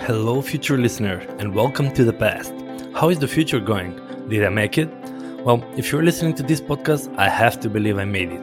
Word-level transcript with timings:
Hello, 0.00 0.40
future 0.40 0.78
listener, 0.78 1.18
and 1.38 1.54
welcome 1.54 1.92
to 1.92 2.04
the 2.04 2.12
past. 2.12 2.54
How 2.94 3.10
is 3.10 3.18
the 3.18 3.28
future 3.28 3.58
going? 3.60 4.00
Did 4.28 4.44
I 4.44 4.48
make 4.48 4.78
it? 4.78 4.88
Well, 5.44 5.62
if 5.76 5.92
you're 5.92 6.04
listening 6.04 6.34
to 6.36 6.42
this 6.42 6.60
podcast, 6.60 7.14
I 7.18 7.28
have 7.28 7.60
to 7.60 7.68
believe 7.68 7.98
I 7.98 8.04
made 8.04 8.30
it. 8.30 8.40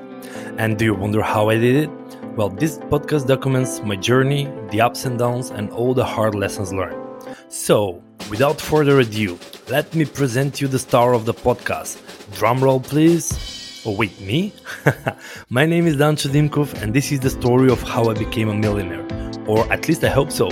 And 0.58 0.78
do 0.78 0.86
you 0.86 0.94
wonder 0.94 1.24
how 1.24 1.50
I 1.50 1.56
did 1.56 1.76
it? 1.76 1.90
Well, 2.36 2.50
this 2.50 2.78
podcast 2.78 3.28
documents 3.28 3.82
my 3.82 3.96
journey, 3.96 4.52
the 4.70 4.82
ups 4.82 5.06
and 5.06 5.18
downs, 5.18 5.50
and 5.50 5.72
all 5.72 5.94
the 5.94 6.06
hard 6.06 6.36
lessons 6.36 6.72
learned. 6.72 7.02
So, 7.48 8.04
without 8.30 8.62
further 8.62 9.00
ado, 9.00 9.40
let 9.70 9.96
me 9.96 10.06
present 10.06 10.62
you 10.62 10.68
the 10.68 10.78
star 10.78 11.14
of 11.14 11.26
the 11.26 11.34
podcast. 11.34 11.98
Drumroll, 12.38 12.84
please. 12.84 13.82
Oh, 13.86 13.96
wait, 13.96 14.20
me? 14.20 14.54
my 15.50 15.66
name 15.66 15.88
is 15.88 15.96
Dancho 15.96 16.30
Dimkov, 16.30 16.80
and 16.82 16.94
this 16.94 17.12
is 17.12 17.22
the 17.22 17.30
story 17.30 17.72
of 17.72 17.82
how 17.82 18.10
I 18.10 18.14
became 18.14 18.50
a 18.50 18.54
millionaire. 18.54 19.08
Or 19.48 19.72
at 19.72 19.88
least 19.88 20.04
I 20.04 20.10
hope 20.10 20.32
so. 20.32 20.50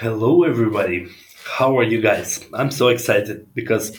Hello, 0.00 0.44
everybody. 0.44 1.08
How 1.44 1.76
are 1.76 1.82
you 1.82 2.00
guys? 2.00 2.42
I'm 2.54 2.70
so 2.70 2.88
excited 2.88 3.52
because, 3.52 3.94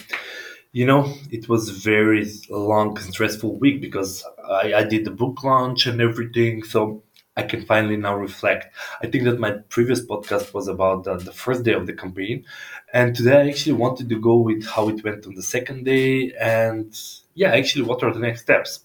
you 0.71 0.87
know, 0.87 1.13
it 1.29 1.47
was 1.47 1.69
very 1.69 2.27
long 2.49 2.97
and 2.97 3.13
stressful 3.13 3.59
week 3.59 3.81
because 3.81 4.25
I, 4.43 4.73
I 4.73 4.83
did 4.83 5.05
the 5.05 5.11
book 5.11 5.43
launch 5.43 5.85
and 5.85 6.01
everything. 6.01 6.63
So 6.63 7.03
I 7.37 7.43
can 7.43 7.63
finally 7.67 7.97
now 7.97 8.15
reflect. 8.15 8.75
I 9.03 9.11
think 9.11 9.25
that 9.25 9.39
my 9.39 9.51
previous 9.69 10.03
podcast 10.03 10.55
was 10.55 10.67
about 10.67 11.03
the, 11.03 11.17
the 11.17 11.31
first 11.31 11.61
day 11.61 11.73
of 11.73 11.85
the 11.85 11.93
campaign. 11.93 12.45
And 12.91 13.15
today 13.15 13.39
I 13.39 13.49
actually 13.49 13.73
wanted 13.73 14.09
to 14.09 14.19
go 14.19 14.38
with 14.38 14.65
how 14.65 14.89
it 14.89 15.03
went 15.03 15.27
on 15.27 15.35
the 15.35 15.43
second 15.43 15.85
day 15.85 16.33
and, 16.41 16.99
yeah, 17.35 17.52
actually, 17.52 17.83
what 17.83 18.02
are 18.02 18.11
the 18.11 18.19
next 18.19 18.41
steps. 18.41 18.79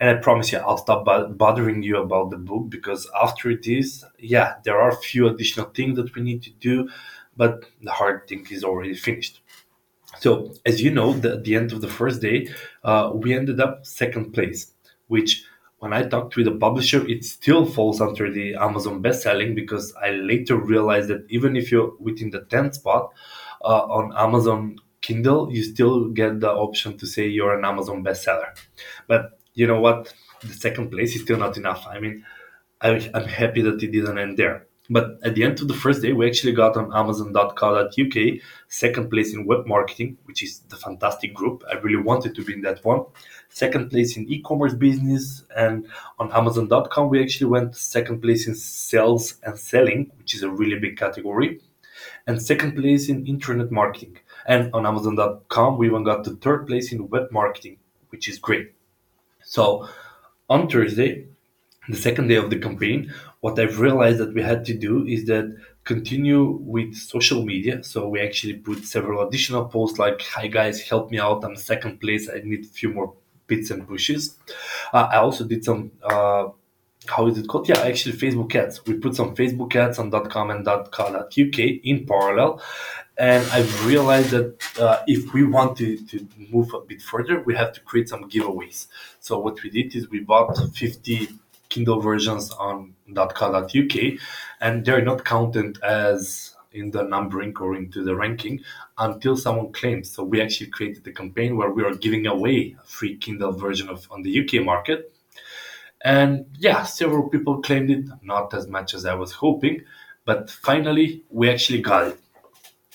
And 0.00 0.10
I 0.10 0.20
promise 0.20 0.52
you, 0.52 0.58
I'll 0.58 0.78
stop 0.78 1.04
bothering 1.36 1.82
you 1.82 1.98
about 1.98 2.30
the 2.30 2.36
book 2.36 2.70
because 2.70 3.10
after 3.20 3.54
this, 3.56 4.04
yeah, 4.18 4.54
there 4.64 4.80
are 4.80 4.90
a 4.90 4.96
few 4.96 5.28
additional 5.28 5.66
things 5.70 5.96
that 5.96 6.14
we 6.14 6.22
need 6.22 6.42
to 6.44 6.50
do, 6.50 6.88
but 7.36 7.64
the 7.82 7.90
hard 7.90 8.28
thing 8.28 8.46
is 8.50 8.62
already 8.62 8.94
finished. 8.94 9.40
So, 10.20 10.54
as 10.64 10.80
you 10.80 10.90
know, 10.90 11.12
the, 11.12 11.34
at 11.34 11.44
the 11.44 11.54
end 11.56 11.72
of 11.72 11.80
the 11.80 11.88
first 11.88 12.20
day, 12.20 12.48
uh, 12.82 13.12
we 13.14 13.34
ended 13.34 13.60
up 13.60 13.84
second 13.86 14.32
place, 14.32 14.72
which 15.08 15.44
when 15.78 15.92
I 15.92 16.02
talked 16.02 16.34
to 16.34 16.44
the 16.44 16.52
publisher, 16.52 17.06
it 17.06 17.24
still 17.24 17.64
falls 17.64 18.00
under 18.00 18.30
the 18.30 18.54
Amazon 18.56 19.02
bestselling 19.02 19.54
because 19.54 19.94
I 20.02 20.10
later 20.10 20.56
realized 20.56 21.08
that 21.08 21.26
even 21.28 21.56
if 21.56 21.70
you're 21.70 21.92
within 22.00 22.30
the 22.30 22.40
10th 22.40 22.74
spot 22.74 23.12
uh, 23.62 23.84
on 23.84 24.12
Amazon 24.16 24.78
Kindle, 25.00 25.52
you 25.52 25.62
still 25.62 26.08
get 26.08 26.40
the 26.40 26.50
option 26.50 26.98
to 26.98 27.06
say 27.06 27.28
you're 27.28 27.56
an 27.56 27.64
Amazon 27.64 28.02
bestseller. 28.02 28.58
But 29.06 29.37
you 29.58 29.66
know 29.66 29.80
what? 29.80 30.14
The 30.40 30.54
second 30.54 30.90
place 30.90 31.16
is 31.16 31.22
still 31.22 31.38
not 31.38 31.56
enough. 31.56 31.84
I 31.88 31.98
mean, 31.98 32.24
I, 32.80 33.10
I'm 33.12 33.26
happy 33.26 33.60
that 33.62 33.82
it 33.82 33.90
didn't 33.90 34.18
end 34.18 34.36
there. 34.36 34.66
But 34.90 35.18
at 35.22 35.34
the 35.34 35.42
end 35.42 35.60
of 35.60 35.68
the 35.68 35.74
first 35.74 36.00
day, 36.00 36.12
we 36.12 36.26
actually 36.26 36.52
got 36.52 36.76
on 36.76 36.94
Amazon.co.uk 36.94 38.40
second 38.68 39.10
place 39.10 39.34
in 39.34 39.44
web 39.44 39.66
marketing, 39.66 40.16
which 40.24 40.42
is 40.42 40.60
the 40.60 40.76
fantastic 40.76 41.34
group. 41.34 41.62
I 41.70 41.74
really 41.78 42.02
wanted 42.02 42.34
to 42.36 42.44
be 42.44 42.54
in 42.54 42.62
that 42.62 42.82
one. 42.84 43.04
Second 43.50 43.90
place 43.90 44.16
in 44.16 44.30
e-commerce 44.32 44.74
business, 44.74 45.42
and 45.56 45.86
on 46.18 46.32
Amazon.com 46.32 47.10
we 47.10 47.22
actually 47.22 47.50
went 47.50 47.76
second 47.76 48.22
place 48.22 48.46
in 48.46 48.54
sales 48.54 49.34
and 49.42 49.58
selling, 49.58 50.10
which 50.18 50.34
is 50.34 50.42
a 50.42 50.48
really 50.48 50.78
big 50.78 50.96
category, 50.96 51.60
and 52.26 52.40
second 52.40 52.74
place 52.74 53.08
in 53.10 53.26
internet 53.26 53.70
marketing. 53.70 54.18
And 54.46 54.72
on 54.72 54.86
Amazon.com 54.86 55.76
we 55.76 55.88
even 55.88 56.04
got 56.04 56.24
the 56.24 56.36
third 56.36 56.66
place 56.66 56.92
in 56.92 57.08
web 57.08 57.30
marketing, 57.30 57.78
which 58.10 58.28
is 58.28 58.38
great. 58.38 58.77
So 59.54 59.88
on 60.48 60.68
Thursday, 60.68 61.26
the 61.88 61.96
second 61.96 62.28
day 62.28 62.36
of 62.36 62.50
the 62.50 62.58
campaign, 62.58 63.12
what 63.40 63.58
I've 63.58 63.80
realized 63.80 64.18
that 64.18 64.34
we 64.34 64.42
had 64.42 64.64
to 64.66 64.74
do 64.74 65.06
is 65.06 65.26
that 65.26 65.46
continue 65.84 66.42
with 66.74 66.94
social 66.94 67.44
media. 67.44 67.82
So 67.84 68.08
we 68.08 68.20
actually 68.20 68.54
put 68.68 68.84
several 68.84 69.26
additional 69.26 69.64
posts 69.66 69.98
like, 69.98 70.20
"Hi 70.36 70.46
guys, 70.48 70.76
help 70.92 71.10
me 71.12 71.18
out! 71.18 71.44
I'm 71.44 71.56
second 71.56 71.94
place. 72.00 72.24
I 72.28 72.40
need 72.50 72.64
a 72.66 72.74
few 72.80 72.90
more 72.98 73.14
bits 73.46 73.70
and 73.72 73.86
pushes." 73.88 74.22
Uh, 74.92 75.08
I 75.14 75.16
also 75.26 75.44
did 75.52 75.64
some. 75.64 75.92
Uh, 76.02 76.48
how 77.08 77.26
is 77.26 77.38
it 77.38 77.48
called? 77.48 77.68
Yeah, 77.68 77.80
actually, 77.80 78.16
Facebook 78.16 78.54
ads. 78.54 78.84
We 78.86 78.94
put 78.94 79.14
some 79.14 79.34
Facebook 79.34 79.74
ads 79.74 79.98
on 79.98 80.10
.com 80.10 80.50
and 80.50 80.64
.co.uk 80.64 81.58
in 81.58 82.06
parallel, 82.06 82.62
and 83.16 83.44
I've 83.50 83.86
realized 83.86 84.30
that 84.30 84.78
uh, 84.78 85.02
if 85.06 85.32
we 85.32 85.44
want 85.44 85.76
to, 85.78 85.96
to 86.06 86.28
move 86.50 86.72
a 86.74 86.80
bit 86.80 87.02
further, 87.02 87.40
we 87.40 87.54
have 87.56 87.72
to 87.72 87.80
create 87.80 88.08
some 88.08 88.30
giveaways. 88.30 88.86
So 89.20 89.38
what 89.38 89.62
we 89.62 89.70
did 89.70 89.94
is 89.96 90.08
we 90.08 90.20
bought 90.20 90.56
50 90.74 91.28
Kindle 91.68 92.00
versions 92.00 92.50
on 92.52 92.94
.co.uk, 93.14 93.96
and 94.60 94.84
they're 94.84 95.04
not 95.04 95.24
counted 95.24 95.82
as 95.82 96.54
in 96.72 96.90
the 96.90 97.02
numbering 97.02 97.56
or 97.58 97.74
into 97.74 98.04
the 98.04 98.14
ranking 98.14 98.60
until 98.98 99.36
someone 99.36 99.72
claims. 99.72 100.10
So 100.10 100.22
we 100.22 100.40
actually 100.40 100.70
created 100.70 101.06
a 101.06 101.12
campaign 101.12 101.56
where 101.56 101.70
we 101.70 101.82
are 101.82 101.94
giving 101.94 102.26
away 102.26 102.76
a 102.78 102.86
free 102.86 103.16
Kindle 103.16 103.52
version 103.52 103.88
of 103.88 104.06
on 104.10 104.22
the 104.22 104.40
UK 104.40 104.64
market. 104.64 105.14
And 106.04 106.46
yeah, 106.58 106.84
several 106.84 107.28
people 107.28 107.60
claimed 107.62 107.90
it, 107.90 108.04
not 108.22 108.54
as 108.54 108.66
much 108.68 108.94
as 108.94 109.04
I 109.04 109.14
was 109.14 109.32
hoping, 109.32 109.82
but 110.24 110.50
finally 110.50 111.24
we 111.30 111.50
actually 111.50 111.80
got 111.80 112.08
it. 112.08 112.20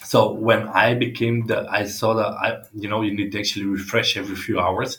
So 0.03 0.33
when 0.33 0.67
i 0.69 0.93
became 0.93 1.47
the 1.47 1.59
i 1.69 1.85
saw 1.85 2.13
that 2.15 2.31
i 2.47 2.61
you 2.73 2.89
know 2.89 3.01
you 3.01 3.13
need 3.15 3.31
to 3.33 3.39
actually 3.39 3.65
refresh 3.65 4.17
every 4.17 4.35
few 4.35 4.59
hours. 4.59 4.97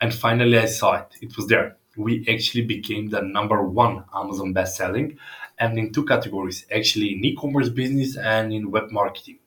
And 0.00 0.14
finally 0.14 0.58
i 0.58 0.66
saw 0.66 0.94
it. 1.02 1.08
It 1.22 1.36
was 1.36 1.46
there. 1.48 1.76
We 1.96 2.26
actually 2.28 2.64
became 2.66 3.08
the 3.10 3.22
number 3.22 3.62
one 3.62 4.04
amazon 4.14 4.52
best 4.52 4.76
selling 4.76 5.18
and 5.58 5.78
in 5.78 5.92
two 5.92 6.04
categories 6.04 6.66
actually 6.70 7.14
in 7.14 7.24
e-commerce 7.24 7.70
business 7.70 8.16
and 8.16 8.52
in 8.52 8.70
web 8.70 8.90
marketing 8.90 9.38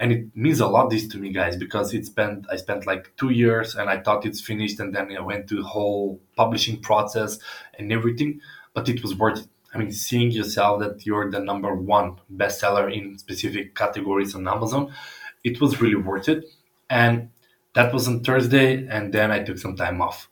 and 0.00 0.12
it 0.12 0.36
means 0.36 0.60
a 0.60 0.66
lot 0.66 0.90
this 0.90 1.06
to 1.08 1.18
me 1.18 1.30
guys 1.30 1.56
because 1.56 1.94
it 1.94 2.06
spent 2.06 2.46
i 2.50 2.56
spent 2.56 2.86
like 2.86 3.12
two 3.16 3.30
years 3.30 3.74
and 3.74 3.88
i 3.88 3.98
thought 4.00 4.26
it's 4.26 4.40
finished 4.40 4.80
and 4.80 4.94
then 4.94 5.14
i 5.16 5.20
went 5.20 5.48
to 5.48 5.56
the 5.56 5.62
whole 5.62 6.20
publishing 6.36 6.80
process 6.80 7.38
and 7.78 7.92
everything 7.92 8.40
but 8.74 8.88
it 8.88 9.02
was 9.02 9.14
worth 9.14 9.38
it 9.40 9.48
I 9.74 9.78
mean, 9.78 9.90
seeing 9.90 10.30
yourself 10.30 10.80
that 10.80 11.04
you're 11.04 11.30
the 11.30 11.40
number 11.40 11.74
one 11.74 12.20
bestseller 12.34 12.94
in 12.94 13.18
specific 13.18 13.74
categories 13.74 14.34
on 14.34 14.46
Amazon, 14.46 14.94
it 15.42 15.60
was 15.60 15.80
really 15.80 15.96
worth 15.96 16.28
it. 16.28 16.44
And 16.88 17.30
that 17.74 17.92
was 17.92 18.06
on 18.06 18.22
Thursday, 18.22 18.86
and 18.86 19.12
then 19.12 19.32
I 19.32 19.42
took 19.42 19.58
some 19.58 19.74
time 19.74 20.00
off. 20.00 20.28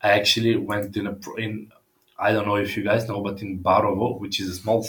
I 0.00 0.10
actually 0.10 0.56
went 0.56 0.96
in 0.96 1.08
a 1.08 1.16
in 1.36 1.72
I 2.16 2.32
don't 2.32 2.46
know 2.46 2.56
if 2.56 2.76
you 2.76 2.84
guys 2.84 3.08
know, 3.08 3.20
but 3.20 3.42
in 3.42 3.58
Berovo, 3.58 4.20
which 4.20 4.38
is 4.40 4.48
a 4.48 4.54
small 4.54 4.86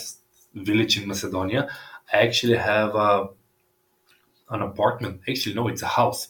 village 0.53 1.01
in 1.01 1.07
Macedonia, 1.07 1.67
I 2.13 2.17
actually 2.17 2.57
have 2.57 2.93
a, 2.93 3.29
an 4.49 4.61
apartment. 4.61 5.21
Actually, 5.29 5.55
no, 5.55 5.67
it's 5.67 5.81
a 5.81 5.87
house 5.87 6.29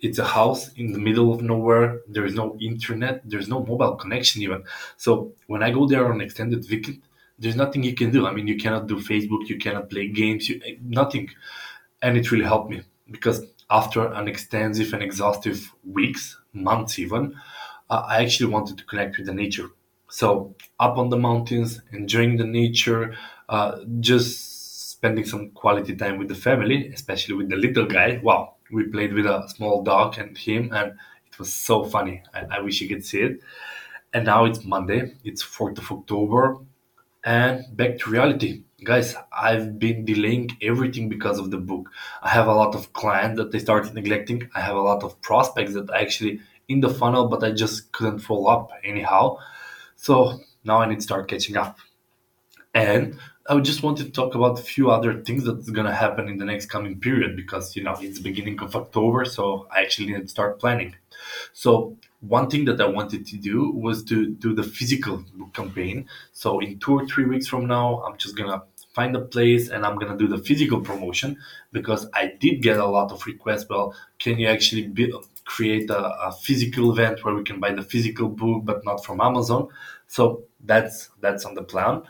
it's 0.00 0.18
a 0.18 0.24
house 0.24 0.70
in 0.76 0.92
the 0.92 0.98
middle 0.98 1.32
of 1.32 1.42
nowhere. 1.42 2.00
There 2.08 2.24
is 2.24 2.34
no 2.34 2.56
internet. 2.60 3.22
There's 3.24 3.48
no 3.48 3.60
mobile 3.64 3.96
connection 3.96 4.42
even. 4.42 4.64
So 4.96 5.32
when 5.46 5.62
I 5.62 5.70
go 5.70 5.86
there 5.86 6.10
on 6.10 6.20
extended 6.20 6.66
weekend, 6.70 7.02
there's 7.38 7.56
nothing 7.56 7.82
you 7.82 7.94
can 7.94 8.10
do. 8.10 8.26
I 8.26 8.32
mean, 8.32 8.46
you 8.46 8.56
cannot 8.56 8.86
do 8.86 8.96
Facebook. 8.96 9.48
You 9.48 9.58
cannot 9.58 9.90
play 9.90 10.08
games. 10.08 10.48
You, 10.48 10.60
nothing. 10.82 11.30
And 12.02 12.16
it 12.16 12.30
really 12.30 12.44
helped 12.44 12.70
me 12.70 12.82
because 13.10 13.44
after 13.70 14.06
an 14.12 14.28
extensive 14.28 14.92
and 14.92 15.02
exhaustive 15.02 15.72
weeks, 15.84 16.38
months 16.52 16.98
even, 16.98 17.34
I 17.90 18.22
actually 18.22 18.52
wanted 18.52 18.78
to 18.78 18.84
connect 18.84 19.18
with 19.18 19.26
the 19.26 19.34
nature. 19.34 19.68
So 20.08 20.54
up 20.78 20.98
on 20.98 21.08
the 21.08 21.18
mountains, 21.18 21.80
enjoying 21.92 22.36
the 22.36 22.44
nature, 22.44 23.16
uh, 23.48 23.78
just 24.00 24.49
spending 25.00 25.24
some 25.24 25.48
quality 25.52 25.96
time 25.96 26.18
with 26.18 26.28
the 26.28 26.34
family, 26.34 26.92
especially 26.92 27.34
with 27.34 27.48
the 27.48 27.56
little 27.56 27.86
guy. 27.86 28.20
Wow, 28.22 28.56
we 28.70 28.84
played 28.84 29.14
with 29.14 29.24
a 29.24 29.48
small 29.48 29.82
dog 29.82 30.18
and 30.18 30.36
him, 30.36 30.70
and 30.74 30.92
it 31.26 31.38
was 31.38 31.54
so 31.54 31.84
funny. 31.84 32.22
I, 32.34 32.58
I 32.58 32.60
wish 32.60 32.82
you 32.82 32.88
could 32.88 33.02
see 33.02 33.22
it. 33.22 33.40
And 34.12 34.26
now 34.26 34.44
it's 34.44 34.62
Monday, 34.62 35.14
it's 35.24 35.42
4th 35.42 35.78
of 35.78 35.90
October, 35.90 36.58
and 37.24 37.64
back 37.74 37.98
to 38.00 38.10
reality. 38.10 38.64
Guys, 38.84 39.14
I've 39.32 39.78
been 39.78 40.04
delaying 40.04 40.50
everything 40.60 41.08
because 41.08 41.38
of 41.38 41.50
the 41.50 41.58
book. 41.58 41.88
I 42.22 42.28
have 42.28 42.46
a 42.46 42.54
lot 42.54 42.74
of 42.74 42.92
clients 42.92 43.38
that 43.38 43.52
they 43.52 43.58
started 43.58 43.94
neglecting. 43.94 44.50
I 44.54 44.60
have 44.60 44.76
a 44.76 44.82
lot 44.82 45.02
of 45.02 45.18
prospects 45.22 45.72
that 45.72 45.90
I 45.90 46.02
actually 46.02 46.40
in 46.68 46.80
the 46.80 46.90
funnel, 46.90 47.26
but 47.28 47.42
I 47.42 47.52
just 47.52 47.90
couldn't 47.92 48.18
follow 48.18 48.50
up 48.50 48.70
anyhow. 48.84 49.38
So 49.96 50.40
now 50.62 50.78
I 50.82 50.86
need 50.86 50.96
to 50.96 51.08
start 51.10 51.26
catching 51.28 51.56
up. 51.56 51.78
And 52.74 53.18
I 53.50 53.58
just 53.58 53.82
wanted 53.82 54.04
to 54.06 54.12
talk 54.12 54.36
about 54.36 54.60
a 54.60 54.62
few 54.62 54.92
other 54.92 55.22
things 55.22 55.44
that's 55.44 55.70
gonna 55.70 55.92
happen 55.92 56.28
in 56.28 56.38
the 56.38 56.44
next 56.44 56.66
coming 56.66 57.00
period 57.00 57.34
because 57.34 57.74
you 57.74 57.82
know 57.82 57.96
it's 58.00 58.20
beginning 58.20 58.60
of 58.60 58.76
October, 58.76 59.24
so 59.24 59.66
I 59.74 59.80
actually 59.80 60.12
need 60.12 60.22
to 60.22 60.28
start 60.28 60.60
planning. 60.60 60.94
So 61.52 61.96
one 62.20 62.48
thing 62.48 62.64
that 62.66 62.80
I 62.80 62.86
wanted 62.86 63.26
to 63.26 63.36
do 63.36 63.72
was 63.72 64.04
to 64.04 64.30
do 64.44 64.54
the 64.54 64.62
physical 64.62 65.24
campaign. 65.52 66.08
So 66.32 66.60
in 66.60 66.78
two 66.78 66.92
or 67.00 67.06
three 67.08 67.24
weeks 67.24 67.48
from 67.48 67.66
now, 67.66 68.04
I'm 68.04 68.16
just 68.18 68.36
gonna 68.36 68.62
find 68.94 69.16
a 69.16 69.20
place 69.20 69.68
and 69.68 69.84
I'm 69.84 69.98
gonna 69.98 70.16
do 70.16 70.28
the 70.28 70.38
physical 70.38 70.80
promotion 70.80 71.36
because 71.72 72.06
I 72.14 72.34
did 72.38 72.62
get 72.62 72.78
a 72.78 72.86
lot 72.86 73.10
of 73.10 73.26
requests. 73.26 73.66
Well, 73.68 73.96
can 74.20 74.38
you 74.38 74.46
actually 74.46 74.92
create 75.50 75.90
a, 75.90 76.28
a 76.28 76.32
physical 76.32 76.92
event 76.92 77.24
where 77.24 77.34
we 77.34 77.42
can 77.42 77.58
buy 77.58 77.72
the 77.72 77.82
physical 77.82 78.28
book, 78.28 78.64
but 78.64 78.84
not 78.84 79.04
from 79.04 79.20
Amazon. 79.20 79.68
So 80.06 80.44
that's 80.64 81.10
that's 81.20 81.44
on 81.44 81.54
the 81.54 81.62
plan, 81.62 82.02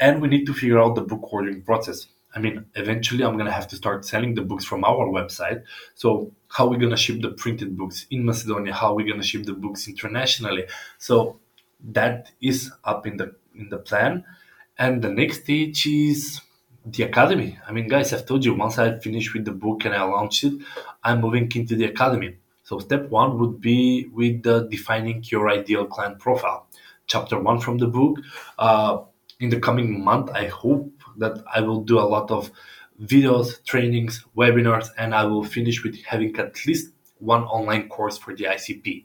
and 0.00 0.20
we 0.20 0.28
need 0.28 0.46
to 0.46 0.54
figure 0.54 0.80
out 0.80 0.94
the 0.96 1.02
book 1.02 1.32
ordering 1.32 1.62
process. 1.62 2.06
I 2.34 2.38
mean, 2.38 2.64
eventually 2.74 3.24
I'm 3.24 3.36
gonna 3.36 3.52
have 3.52 3.68
to 3.68 3.76
start 3.76 4.04
selling 4.04 4.34
the 4.34 4.42
books 4.42 4.64
from 4.64 4.84
our 4.84 5.06
website. 5.06 5.62
So 5.94 6.32
how 6.48 6.66
are 6.66 6.70
we 6.70 6.78
gonna 6.78 6.96
ship 6.96 7.20
the 7.20 7.30
printed 7.30 7.76
books 7.76 8.06
in 8.10 8.24
Macedonia? 8.24 8.72
How 8.72 8.92
are 8.92 8.94
we 8.94 9.08
gonna 9.08 9.22
ship 9.22 9.44
the 9.44 9.52
books 9.52 9.88
internationally? 9.88 10.64
So 10.98 11.38
that 11.92 12.30
is 12.40 12.72
up 12.84 13.06
in 13.06 13.16
the 13.16 13.34
in 13.54 13.68
the 13.68 13.78
plan. 13.78 14.24
And 14.78 15.02
the 15.02 15.10
next 15.10 15.42
stage 15.42 15.86
is 15.86 16.40
the 16.86 17.02
academy. 17.02 17.58
I 17.66 17.72
mean, 17.72 17.88
guys, 17.88 18.12
I've 18.12 18.24
told 18.24 18.44
you 18.44 18.54
once 18.54 18.78
I 18.78 18.98
finish 18.98 19.34
with 19.34 19.44
the 19.44 19.52
book 19.52 19.84
and 19.84 19.94
I 19.94 20.02
launch 20.02 20.44
it, 20.44 20.54
I'm 21.04 21.20
moving 21.20 21.50
into 21.54 21.76
the 21.76 21.84
academy. 21.84 22.36
So 22.62 22.78
step 22.78 23.10
one 23.10 23.38
would 23.38 23.60
be 23.60 24.06
with 24.06 24.44
the 24.44 24.68
defining 24.70 25.22
your 25.26 25.50
ideal 25.50 25.84
client 25.86 26.20
profile. 26.20 26.68
Chapter 27.06 27.38
one 27.38 27.60
from 27.60 27.78
the 27.78 27.88
book. 27.88 28.20
Uh, 28.58 29.02
in 29.40 29.48
the 29.48 29.58
coming 29.58 30.04
month, 30.04 30.30
I 30.30 30.46
hope 30.46 30.92
that 31.16 31.42
I 31.52 31.60
will 31.60 31.80
do 31.80 31.98
a 31.98 32.02
lot 32.02 32.30
of 32.30 32.50
videos, 33.02 33.64
trainings, 33.64 34.24
webinars, 34.36 34.88
and 34.98 35.14
I 35.14 35.24
will 35.24 35.42
finish 35.42 35.82
with 35.82 36.00
having 36.04 36.36
at 36.36 36.64
least 36.66 36.92
one 37.18 37.44
online 37.44 37.88
course 37.88 38.18
for 38.18 38.34
the 38.34 38.44
ICP. 38.44 39.04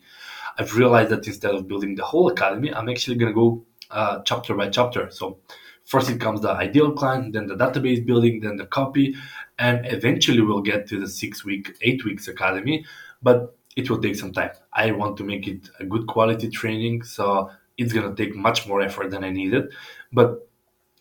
I've 0.58 0.76
realized 0.76 1.10
that 1.12 1.26
instead 1.28 1.56
of 1.56 1.68
building 1.68 1.96
the 1.96 2.04
whole 2.04 2.30
academy, 2.30 2.74
I'm 2.74 2.90
actually 2.90 3.18
going 3.18 3.32
to 3.32 3.36
go 3.36 3.66
uh, 3.92 4.22
chapter 4.24 4.54
by 4.56 4.70
chapter. 4.70 5.10
So 5.10 5.40
first 5.86 6.10
it 6.10 6.20
comes 6.20 6.42
the 6.42 6.52
ideal 6.52 6.92
client, 6.92 7.34
then 7.34 7.48
the 7.48 7.56
database 7.56 8.06
building, 8.06 8.42
then 8.42 8.58
the 8.58 8.66
copy, 8.66 9.16
and 9.60 9.86
eventually 9.86 10.42
we'll 10.42 10.62
get 10.62 10.88
to 10.88 11.00
the 11.00 11.08
six 11.08 11.46
week, 11.46 11.76
eight 11.82 12.04
weeks 12.04 12.28
academy. 12.28 12.86
But 13.22 13.58
it 13.76 13.90
will 13.90 14.02
take 14.02 14.16
some 14.16 14.32
time. 14.32 14.52
I 14.74 14.92
want 14.92 15.18
to 15.18 15.24
make 15.24 15.48
it 15.48 15.70
a 15.80 15.86
good 15.86 16.08
quality 16.08 16.50
training, 16.50 17.04
so 17.04 17.52
it's 17.78 17.94
gonna 17.94 18.16
take 18.16 18.36
much 18.36 18.68
more 18.68 18.82
effort 18.82 19.12
than 19.12 19.24
I 19.24 19.30
needed. 19.30 19.72
But 20.12 20.48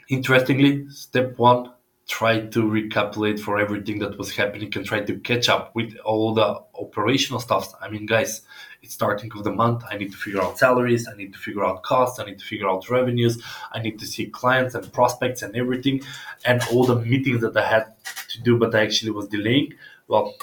interestingly, 0.09 0.88
step 0.88 1.38
one 1.38 1.71
try 2.06 2.41
to 2.41 2.69
recapitulate 2.69 3.41
for 3.41 3.59
everything 3.59 3.99
that 3.99 4.19
was 4.19 4.35
happening 4.37 4.71
and 4.76 4.85
try 4.85 5.00
to 5.00 5.19
catch 5.21 5.49
up 5.49 5.75
with 5.75 5.97
all 6.05 6.35
the 6.35 6.61
operational 6.79 7.41
stuff. 7.41 7.73
I 7.81 7.88
mean, 7.88 8.05
guys, 8.05 8.43
it's 8.82 8.93
starting 8.93 9.31
of 9.35 9.44
the 9.44 9.53
month. 9.53 9.85
I 9.91 9.97
need 9.97 10.12
to 10.12 10.19
figure 10.19 10.43
out 10.43 10.59
salaries. 10.59 11.09
I 11.09 11.17
need 11.17 11.32
to 11.32 11.38
figure 11.38 11.65
out 11.65 11.82
costs. 11.82 12.21
I 12.21 12.26
need 12.26 12.38
to 12.38 12.44
figure 12.44 12.69
out 12.69 12.91
revenues. 12.91 13.43
I 13.73 13.81
need 13.81 13.99
to 14.00 14.06
see 14.06 14.27
clients 14.27 14.75
and 14.75 14.93
prospects 14.93 15.41
and 15.41 15.56
everything. 15.56 16.03
And 16.44 16.61
all 16.70 16.85
the 16.85 16.97
meetings 16.97 17.41
that 17.41 17.56
I 17.56 17.67
had 17.67 17.87
to 18.31 18.43
do, 18.43 18.59
but 18.59 18.75
I 18.75 18.82
actually 18.82 19.12
was 19.12 19.29
delaying. 19.29 19.73
Well, 20.06 20.35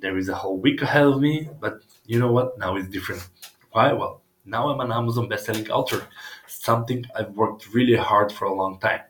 there 0.00 0.16
is 0.16 0.30
a 0.30 0.34
whole 0.34 0.56
week 0.56 0.80
ahead 0.80 1.04
of 1.04 1.20
me, 1.20 1.50
but 1.60 1.82
you 2.06 2.18
know 2.18 2.32
what? 2.32 2.58
Now 2.58 2.76
it's 2.76 2.88
different. 2.88 3.28
Why? 3.72 3.92
Well, 3.92 4.22
now 4.50 4.68
I'm 4.68 4.80
an 4.80 4.92
Amazon 4.92 5.28
best-selling 5.28 5.70
author, 5.70 6.06
something 6.46 7.06
I've 7.16 7.30
worked 7.30 7.72
really 7.72 7.96
hard 7.96 8.32
for 8.32 8.44
a 8.44 8.54
long 8.54 8.78
time. 8.78 9.00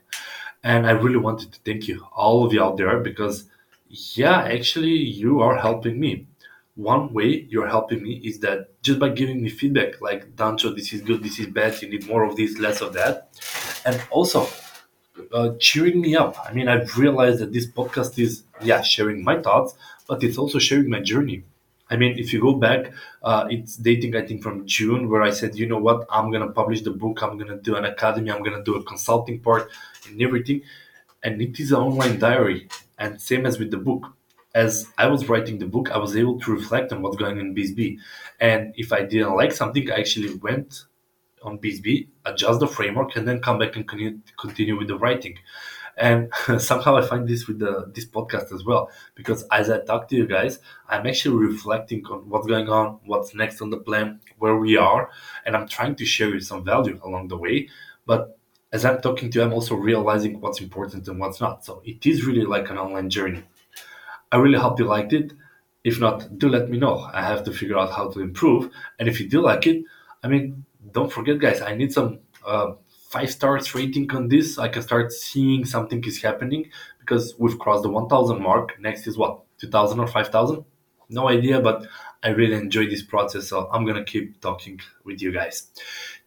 And 0.62 0.86
I 0.86 0.90
really 0.90 1.16
wanted 1.16 1.52
to 1.52 1.60
thank 1.64 1.88
you, 1.88 2.06
all 2.12 2.44
of 2.44 2.52
you 2.52 2.62
out 2.62 2.76
there, 2.76 3.00
because 3.00 3.46
yeah, 3.88 4.42
actually, 4.42 4.92
you 4.92 5.40
are 5.40 5.56
helping 5.56 5.98
me. 5.98 6.26
One 6.76 7.12
way 7.12 7.46
you're 7.50 7.68
helping 7.68 8.02
me 8.02 8.20
is 8.24 8.38
that 8.40 8.80
just 8.82 9.00
by 9.00 9.08
giving 9.08 9.42
me 9.42 9.48
feedback, 9.50 10.00
like 10.00 10.36
Dancho, 10.36 10.74
this 10.74 10.92
is 10.92 11.00
good, 11.00 11.22
this 11.22 11.40
is 11.40 11.48
bad, 11.48 11.82
you 11.82 11.90
need 11.90 12.06
more 12.06 12.24
of 12.24 12.36
this, 12.36 12.58
less 12.58 12.80
of 12.80 12.92
that. 12.92 13.30
And 13.84 14.00
also 14.10 14.46
uh, 15.32 15.50
cheering 15.58 16.00
me 16.00 16.14
up. 16.14 16.36
I 16.48 16.52
mean, 16.52 16.68
I've 16.68 16.96
realized 16.96 17.40
that 17.40 17.52
this 17.52 17.66
podcast 17.66 18.18
is, 18.18 18.44
yeah, 18.62 18.80
sharing 18.82 19.24
my 19.24 19.40
thoughts, 19.42 19.74
but 20.06 20.22
it's 20.22 20.38
also 20.38 20.58
sharing 20.58 20.88
my 20.88 21.00
journey. 21.00 21.42
I 21.90 21.96
mean, 21.96 22.18
if 22.18 22.32
you 22.32 22.40
go 22.40 22.54
back, 22.54 22.92
uh, 23.22 23.46
it's 23.50 23.76
dating, 23.76 24.14
I 24.14 24.24
think, 24.24 24.42
from 24.42 24.66
June, 24.66 25.10
where 25.10 25.22
I 25.22 25.30
said, 25.30 25.56
you 25.56 25.66
know 25.66 25.78
what, 25.78 26.06
I'm 26.08 26.30
going 26.30 26.46
to 26.46 26.52
publish 26.52 26.82
the 26.82 26.92
book, 26.92 27.22
I'm 27.22 27.36
going 27.36 27.50
to 27.50 27.56
do 27.56 27.74
an 27.76 27.84
academy, 27.84 28.30
I'm 28.30 28.42
going 28.42 28.56
to 28.56 28.62
do 28.62 28.76
a 28.76 28.84
consulting 28.84 29.40
part 29.40 29.68
and 30.08 30.22
everything. 30.22 30.62
And 31.22 31.42
it 31.42 31.58
is 31.58 31.72
an 31.72 31.78
online 31.78 32.18
diary. 32.18 32.68
And 32.98 33.20
same 33.20 33.44
as 33.44 33.58
with 33.58 33.70
the 33.70 33.76
book. 33.76 34.06
As 34.54 34.88
I 34.98 35.06
was 35.06 35.28
writing 35.28 35.58
the 35.58 35.66
book, 35.66 35.90
I 35.90 35.98
was 35.98 36.16
able 36.16 36.40
to 36.40 36.52
reflect 36.52 36.92
on 36.92 37.02
what's 37.02 37.16
going 37.16 37.38
on 37.38 37.46
in 37.46 37.54
BSB. 37.54 37.98
And 38.40 38.74
if 38.76 38.92
I 38.92 39.02
didn't 39.02 39.36
like 39.36 39.52
something, 39.52 39.90
I 39.90 39.96
actually 39.96 40.34
went 40.36 40.86
on 41.42 41.58
BSB, 41.58 42.08
adjust 42.24 42.60
the 42.60 42.66
framework, 42.66 43.16
and 43.16 43.26
then 43.26 43.40
come 43.40 43.58
back 43.58 43.76
and 43.76 43.88
continue 44.38 44.76
with 44.76 44.88
the 44.88 44.98
writing. 44.98 45.38
And 45.96 46.30
somehow 46.58 46.96
I 46.96 47.02
find 47.02 47.28
this 47.28 47.46
with 47.46 47.58
the 47.58 47.90
this 47.94 48.06
podcast 48.06 48.52
as 48.52 48.64
well 48.64 48.90
because 49.14 49.44
as 49.50 49.70
I 49.70 49.80
talk 49.80 50.08
to 50.08 50.16
you 50.16 50.26
guys, 50.26 50.58
I'm 50.88 51.06
actually 51.06 51.36
reflecting 51.46 52.04
on 52.06 52.28
what's 52.28 52.46
going 52.46 52.68
on, 52.68 53.00
what's 53.04 53.34
next 53.34 53.60
on 53.60 53.70
the 53.70 53.78
plan, 53.78 54.20
where 54.38 54.56
we 54.56 54.76
are, 54.76 55.10
and 55.44 55.56
I'm 55.56 55.68
trying 55.68 55.96
to 55.96 56.04
share 56.06 56.30
you 56.30 56.40
some 56.40 56.64
value 56.64 57.00
along 57.04 57.28
the 57.28 57.36
way. 57.36 57.68
But 58.06 58.38
as 58.72 58.84
I'm 58.84 59.00
talking 59.00 59.30
to 59.30 59.38
you, 59.38 59.44
I'm 59.44 59.52
also 59.52 59.74
realizing 59.74 60.40
what's 60.40 60.60
important 60.60 61.08
and 61.08 61.18
what's 61.18 61.40
not. 61.40 61.64
So 61.64 61.82
it 61.84 62.06
is 62.06 62.24
really 62.24 62.44
like 62.44 62.70
an 62.70 62.78
online 62.78 63.10
journey. 63.10 63.42
I 64.32 64.36
really 64.36 64.58
hope 64.58 64.78
you 64.78 64.86
liked 64.86 65.12
it. 65.12 65.32
If 65.82 65.98
not, 65.98 66.38
do 66.38 66.48
let 66.48 66.68
me 66.68 66.78
know. 66.78 67.08
I 67.12 67.22
have 67.22 67.42
to 67.44 67.52
figure 67.52 67.78
out 67.78 67.92
how 67.92 68.10
to 68.10 68.20
improve. 68.20 68.70
And 68.98 69.08
if 69.08 69.18
you 69.20 69.28
do 69.28 69.40
like 69.40 69.66
it, 69.66 69.84
I 70.22 70.28
mean, 70.28 70.64
don't 70.92 71.12
forget, 71.12 71.38
guys, 71.38 71.60
I 71.62 71.74
need 71.74 71.92
some 71.92 72.20
uh, 72.46 72.72
five 73.10 73.28
stars 73.28 73.74
rating 73.74 74.10
on 74.12 74.28
this, 74.28 74.56
I 74.56 74.68
can 74.68 74.82
start 74.82 75.12
seeing 75.12 75.64
something 75.64 76.02
is 76.04 76.22
happening 76.22 76.70
because 77.00 77.34
we've 77.38 77.58
crossed 77.58 77.82
the 77.82 77.90
1000 77.90 78.40
mark. 78.40 78.80
Next 78.80 79.06
is 79.08 79.18
what, 79.18 79.40
2000 79.58 79.98
or 79.98 80.06
5000? 80.06 80.64
No 81.08 81.28
idea, 81.28 81.60
but 81.60 81.86
I 82.22 82.28
really 82.28 82.54
enjoy 82.54 82.86
this 82.86 83.02
process. 83.02 83.48
So 83.48 83.68
I'm 83.72 83.84
going 83.84 83.96
to 83.96 84.04
keep 84.04 84.40
talking 84.40 84.80
with 85.04 85.20
you 85.20 85.32
guys. 85.32 85.70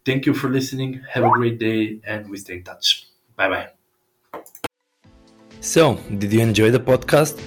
Thank 0.05 0.25
you 0.25 0.33
for 0.33 0.49
listening. 0.49 1.01
Have 1.09 1.23
a 1.23 1.29
great 1.29 1.57
day 1.57 2.01
and 2.05 2.29
we 2.29 2.37
stay 2.37 2.55
in 2.55 2.63
touch. 2.63 3.07
Bye 3.37 3.49
bye. 3.49 3.69
So, 5.61 5.95
did 6.17 6.33
you 6.33 6.41
enjoy 6.41 6.71
the 6.71 6.79
podcast? 6.79 7.39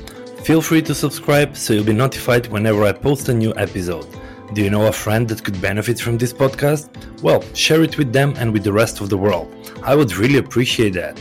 Feel 0.47 0.63
free 0.63 0.81
to 0.81 0.95
subscribe 0.95 1.55
so 1.55 1.75
you'll 1.75 1.85
be 1.85 1.93
notified 1.93 2.47
whenever 2.47 2.85
I 2.85 2.93
post 2.93 3.29
a 3.29 3.35
new 3.35 3.53
episode. 3.57 4.07
Do 4.53 4.63
you 4.63 4.71
know 4.71 4.87
a 4.87 4.93
friend 4.93 5.29
that 5.29 5.43
could 5.45 5.61
benefit 5.61 6.01
from 6.01 6.19
this 6.19 6.33
podcast? 6.33 6.89
Well, 7.23 7.43
share 7.53 7.83
it 7.83 7.99
with 7.99 8.13
them 8.13 8.35
and 8.39 8.53
with 8.53 8.65
the 8.65 8.73
rest 8.73 9.01
of 9.01 9.11
the 9.11 9.19
world. 9.19 9.53
I 9.83 9.95
would 9.95 10.17
really 10.17 10.39
appreciate 10.39 10.95
that. 10.95 11.19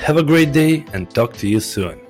Have 0.00 0.18
a 0.18 0.22
great 0.22 0.52
day 0.52 0.84
and 0.92 1.10
talk 1.10 1.32
to 1.38 1.48
you 1.48 1.60
soon. 1.60 2.05